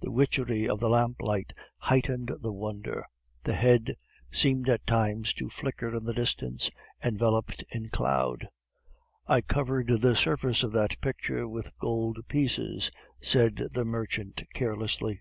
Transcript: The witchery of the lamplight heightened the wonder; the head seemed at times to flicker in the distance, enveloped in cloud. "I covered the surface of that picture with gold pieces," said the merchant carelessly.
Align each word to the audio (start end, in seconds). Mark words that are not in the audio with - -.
The 0.00 0.10
witchery 0.10 0.66
of 0.66 0.80
the 0.80 0.88
lamplight 0.88 1.52
heightened 1.76 2.32
the 2.40 2.50
wonder; 2.54 3.04
the 3.44 3.52
head 3.52 3.94
seemed 4.30 4.70
at 4.70 4.86
times 4.86 5.34
to 5.34 5.50
flicker 5.50 5.94
in 5.94 6.04
the 6.04 6.14
distance, 6.14 6.70
enveloped 7.04 7.62
in 7.68 7.90
cloud. 7.90 8.48
"I 9.26 9.42
covered 9.42 9.88
the 10.00 10.16
surface 10.16 10.62
of 10.62 10.72
that 10.72 10.98
picture 11.02 11.46
with 11.46 11.76
gold 11.78 12.20
pieces," 12.26 12.90
said 13.20 13.56
the 13.72 13.84
merchant 13.84 14.44
carelessly. 14.54 15.20